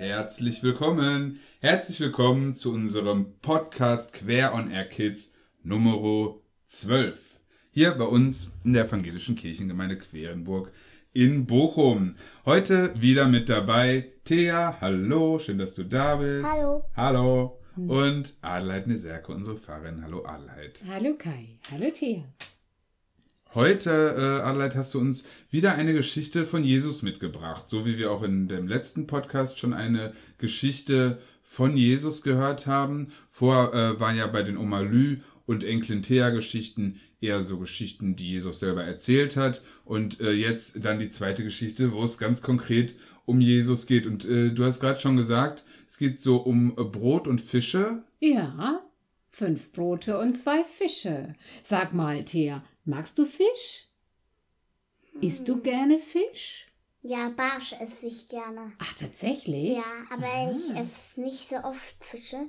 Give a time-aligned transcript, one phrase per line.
[0.00, 6.36] Herzlich willkommen, herzlich willkommen zu unserem Podcast Quer on Air Kids Nummer
[6.68, 7.18] 12.
[7.70, 10.72] Hier bei uns in der evangelischen Kirchengemeinde Querenburg
[11.12, 12.14] in Bochum.
[12.46, 16.46] Heute wieder mit dabei Thea, hallo, schön, dass du da bist.
[16.46, 16.82] Hallo.
[16.96, 17.60] Hallo.
[17.76, 20.02] Und Adelheid Neserke, unsere Pfarrerin.
[20.02, 20.82] Hallo Adelheid.
[20.88, 22.24] Hallo Kai, hallo Thea.
[23.52, 27.68] Heute, äh, Adelheid, hast du uns wieder eine Geschichte von Jesus mitgebracht.
[27.68, 33.08] So wie wir auch in dem letzten Podcast schon eine Geschichte von Jesus gehört haben.
[33.28, 38.14] Vor äh, waren ja bei den Oma Lü und Enkelin Thea Geschichten eher so Geschichten,
[38.14, 39.62] die Jesus selber erzählt hat.
[39.84, 42.94] Und äh, jetzt dann die zweite Geschichte, wo es ganz konkret
[43.26, 44.06] um Jesus geht.
[44.06, 48.04] Und äh, du hast gerade schon gesagt, es geht so um äh, Brot und Fische.
[48.20, 48.80] Ja,
[49.30, 51.34] fünf Brote und zwei Fische.
[51.62, 53.88] Sag mal, Thea, magst du Fisch?
[55.20, 56.66] Isst du gerne Fisch?
[57.02, 58.72] Ja, Barsch esse ich gerne.
[58.78, 59.76] Ach, tatsächlich?
[59.76, 62.48] Ja, aber ich esse nicht so oft Fische.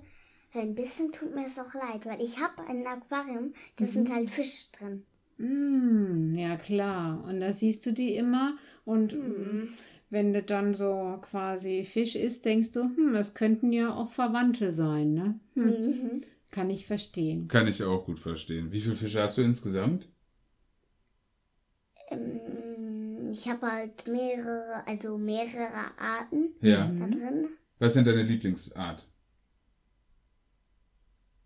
[0.53, 4.29] Ein bisschen tut mir es auch leid, weil ich habe ein Aquarium, da sind halt
[4.29, 5.05] Fische drin.
[5.37, 7.23] Mm, ja, klar.
[7.25, 9.69] Und da siehst du die immer und mm,
[10.09, 14.73] wenn du dann so quasi Fisch isst, denkst du, hm, das könnten ja auch Verwandte
[14.73, 15.39] sein, ne?
[15.53, 15.63] Hm.
[15.63, 16.21] Mhm.
[16.51, 17.47] Kann ich verstehen.
[17.47, 18.71] Kann ich auch gut verstehen.
[18.71, 20.07] Wie viele Fische hast du insgesamt?
[22.09, 26.87] Ähm, ich habe halt mehrere, also mehrere Arten Ja.
[26.87, 27.47] da drin.
[27.79, 29.07] Was sind deine Lieblingsart?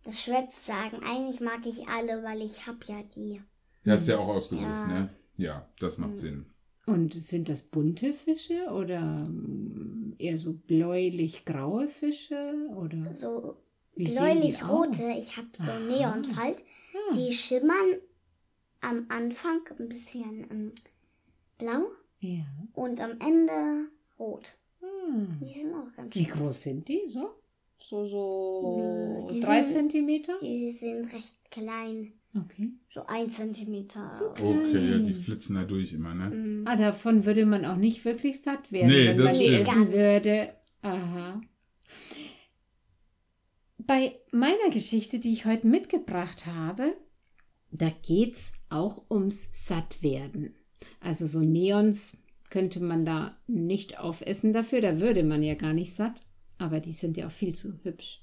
[0.04, 1.04] Das schwer zu sagen.
[1.04, 3.42] Eigentlich mag ich alle, weil ich habe ja die.
[3.86, 4.86] Die hast du ja auch ausgesucht, Ja.
[4.88, 5.10] ne?
[5.38, 6.46] Ja, das macht Sinn.
[6.86, 12.54] Und sind das bunte Fische oder mm, eher so bläulich-graue Fische?
[12.76, 13.58] Oder So
[13.96, 15.16] bläulich-rote.
[15.18, 15.80] Ich habe so Aha.
[15.80, 16.58] Neonfalt.
[16.94, 17.96] Ah, Die schimmern
[18.82, 20.72] am Anfang ein bisschen ähm,
[21.58, 21.88] blau
[22.20, 22.44] ja.
[22.74, 23.88] und am Ende
[24.20, 24.48] rot.
[24.80, 25.40] Hm.
[25.42, 26.22] Die sind auch ganz schön.
[26.24, 27.32] Wie groß sind die so?
[27.78, 28.78] So, so
[29.28, 30.38] Nö, die drei sind- Zentimeter?
[30.42, 32.14] Die sind recht klein.
[32.36, 32.72] Okay.
[32.90, 34.12] So ein Zentimeter.
[34.12, 35.22] So Okay, ja, die Hm.
[35.22, 36.30] flitzen da durch immer, ne?
[36.32, 36.68] Mm.
[36.68, 39.92] Ah, davon würde man auch nicht wirklich satt werden, Nee, wenn das man die essen
[39.94, 40.54] würde.
[40.82, 41.42] Aha.
[43.88, 46.96] Bei meiner Geschichte, die ich heute mitgebracht habe,
[47.72, 50.56] da geht's auch ums Sattwerden.
[51.00, 55.94] Also so Neons könnte man da nicht aufessen dafür, da würde man ja gar nicht
[55.94, 56.22] satt,
[56.58, 58.22] aber die sind ja auch viel zu hübsch.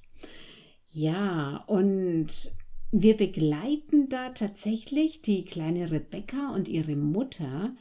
[0.93, 2.53] Ja, und
[2.91, 7.75] wir begleiten da tatsächlich die kleine Rebecca und ihre Mutter,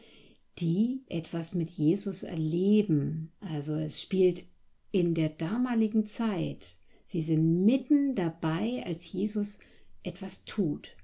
[0.59, 3.31] die etwas mit Jesus erleben.
[3.39, 4.43] Also es spielt
[4.91, 6.77] in der damaligen Zeit.
[7.11, 9.59] Sie sind mitten dabei, als Jesus
[10.01, 10.95] etwas tut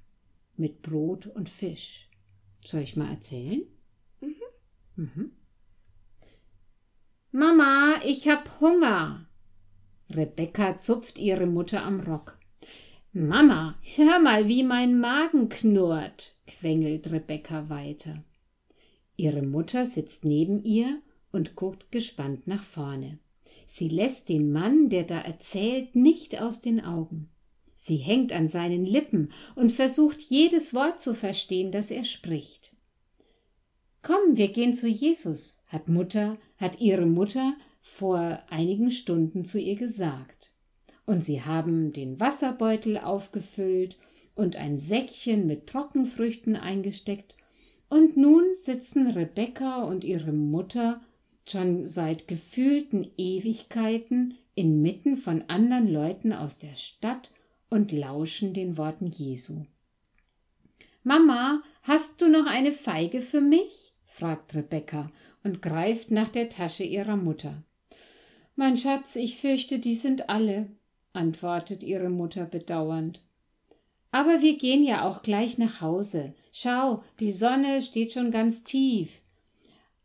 [0.55, 2.09] mit Brot und Fisch.
[2.63, 3.63] Soll ich mal erzählen?
[4.95, 5.31] Mhm.
[7.31, 9.27] Mama, ich hab Hunger.
[10.09, 12.39] Rebecca zupft ihre Mutter am Rock.
[13.11, 18.23] Mama, hör mal, wie mein Magen knurrt, quengelt Rebecca weiter.
[19.17, 21.01] Ihre Mutter sitzt neben ihr
[21.33, 23.19] und guckt gespannt nach vorne.
[23.65, 27.29] Sie lässt den Mann, der da erzählt, nicht aus den Augen.
[27.75, 32.75] Sie hängt an seinen Lippen und versucht jedes Wort zu verstehen, das er spricht.
[34.01, 39.75] Komm, wir gehen zu Jesus, hat Mutter, hat ihre Mutter vor einigen Stunden zu ihr
[39.75, 40.53] gesagt.
[41.05, 43.97] Und sie haben den Wasserbeutel aufgefüllt
[44.35, 47.35] und ein Säckchen mit Trockenfrüchten eingesteckt,
[47.89, 50.99] und nun sitzen Rebecca und ihre Mutter
[51.51, 57.31] schon seit gefühlten Ewigkeiten inmitten von anderen Leuten aus der Stadt
[57.69, 59.65] und lauschen den Worten Jesu.
[61.03, 63.93] Mama, hast du noch eine Feige für mich?
[64.05, 65.11] fragt Rebecca
[65.43, 67.63] und greift nach der Tasche ihrer Mutter.
[68.55, 70.67] Mein Schatz, ich fürchte, die sind alle,
[71.13, 73.21] antwortet ihre Mutter bedauernd.
[74.11, 76.33] Aber wir gehen ja auch gleich nach Hause.
[76.51, 79.21] Schau, die Sonne steht schon ganz tief.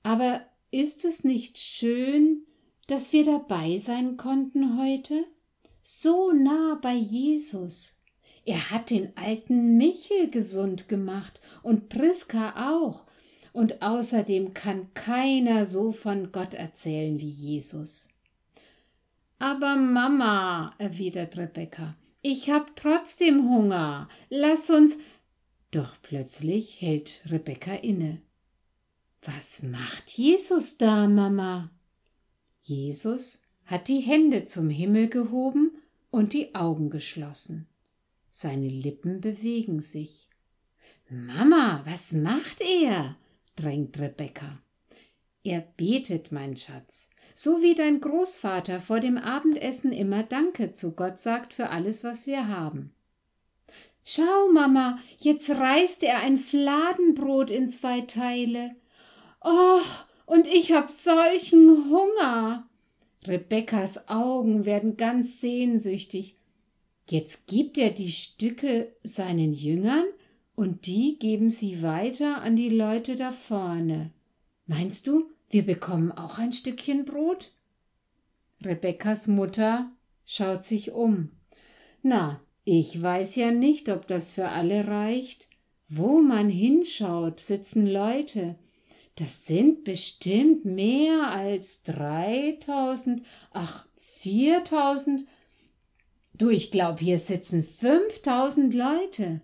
[0.03, 0.43] Aber
[0.73, 2.47] ist es nicht schön,
[2.89, 5.25] dass wir dabei sein konnten heute?
[5.83, 8.03] So nah bei Jesus.
[8.45, 13.07] Er hat den alten Michel gesund gemacht und Priska auch.
[13.53, 18.09] Und außerdem kann keiner so von Gott erzählen wie Jesus.
[19.39, 24.09] Aber Mama, erwidert Rebecca, ich hab trotzdem Hunger.
[24.31, 25.01] Lass uns.
[25.71, 28.23] Doch plötzlich hält Rebecca inne.
[29.25, 31.71] Was macht Jesus da, Mama?
[32.61, 35.71] Jesus hat die Hände zum Himmel gehoben
[36.11, 37.69] und die Augen geschlossen.
[38.31, 40.29] Seine Lippen bewegen sich.
[41.09, 43.17] Mama, was macht er?
[43.55, 44.61] drängt Rebecca.
[45.45, 51.19] Er betet, mein Schatz, so wie dein Großvater vor dem Abendessen immer Danke zu Gott
[51.19, 52.93] sagt für alles, was wir haben.
[54.05, 58.75] Schau, Mama, jetzt reißt er ein Fladenbrot in zwei Teile.
[59.45, 59.81] Oh,
[60.27, 62.69] und ich hab solchen Hunger.
[63.27, 66.37] Rebekkas Augen werden ganz sehnsüchtig.
[67.09, 70.05] Jetzt gibt er die Stücke seinen Jüngern
[70.55, 74.11] und die geben sie weiter an die Leute da vorne.
[74.67, 77.51] Meinst du, wir bekommen auch ein Stückchen Brot?
[78.65, 79.91] Rebekkas Mutter
[80.25, 81.31] schaut sich um.
[82.03, 85.49] Na, ich weiß ja nicht, ob das für alle reicht.
[85.89, 88.57] Wo man hinschaut, sitzen Leute.
[89.17, 93.23] Das sind bestimmt mehr als dreitausend,
[93.53, 95.27] ach, viertausend.
[96.35, 99.43] Du, ich glaub, hier sitzen fünftausend Leute.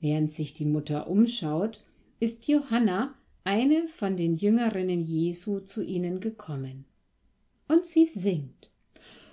[0.00, 1.82] Während sich die Mutter umschaut,
[2.20, 6.84] ist Johanna, eine von den Jüngerinnen Jesu, zu ihnen gekommen.
[7.68, 8.70] Und sie singt.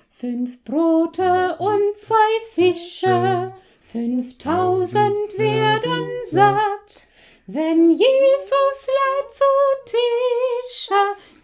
[0.09, 2.15] Fünf Brote und zwei
[2.53, 6.74] Fische, fünftausend werden satt.
[7.47, 9.43] Wenn Jesus lädt zu
[9.85, 10.95] Tische,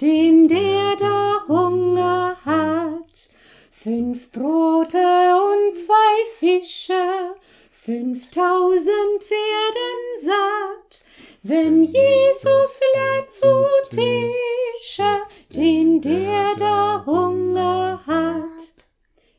[0.02, 3.30] den der da Hunger hat.
[3.72, 7.36] Fünf Brote und zwei Fische,
[7.70, 11.04] fünftausend werden satt.
[11.44, 18.86] Wenn Jesus lädt zu Tische, den der da Hunger hat.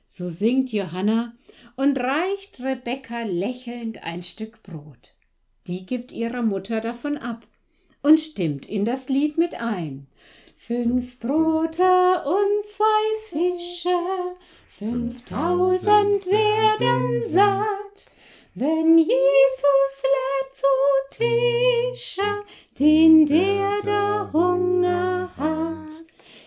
[0.07, 1.35] So singt Johanna
[1.75, 5.13] und reicht Rebekka lächelnd ein Stück Brot.
[5.67, 7.47] Die gibt ihrer Mutter davon ab
[8.03, 10.07] und stimmt in das Lied mit ein.
[10.57, 11.83] Fünf Brote
[12.25, 13.99] und zwei Fische,
[14.69, 18.11] fünftausend werden satt,
[18.55, 20.67] wenn Jesus lädt zu
[21.11, 22.45] Tische,
[22.79, 24.52] den der da hat.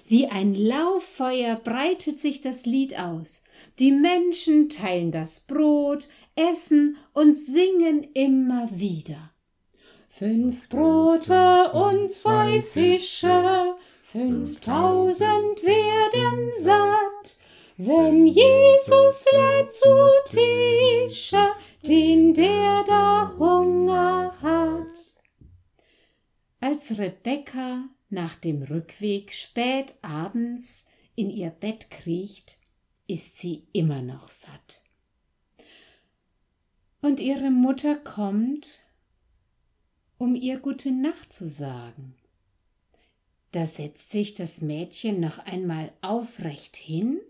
[0.07, 3.43] Wie ein Lauffeuer breitet sich das Lied aus.
[3.79, 9.31] Die Menschen teilen das Brot, essen und singen immer wieder.
[10.07, 17.37] Fünf Brote und zwei Fische, fünftausend werden satt,
[17.77, 19.89] wenn Jesus lädt zu
[20.29, 21.47] Tische,
[21.85, 25.15] den der da Hunger hat.
[26.61, 32.57] Als Rebekka nach dem Rückweg spät abends in ihr Bett kriecht,
[33.07, 34.83] ist sie immer noch satt.
[37.01, 38.83] Und ihre Mutter kommt,
[40.17, 42.15] um ihr gute Nacht zu sagen.
[43.51, 47.21] Da setzt sich das Mädchen noch einmal aufrecht hin,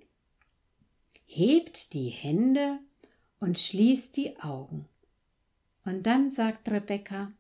[1.26, 2.80] hebt die Hände
[3.40, 4.88] und schließt die Augen.
[5.84, 7.32] Und dann sagt Rebekka,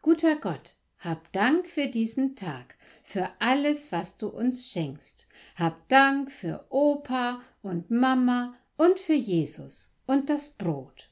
[0.00, 5.28] Guter Gott, hab Dank für diesen Tag, für alles, was du uns schenkst.
[5.54, 11.10] Hab Dank für Opa und Mama und für Jesus und das Brot.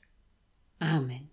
[0.79, 1.31] Amen.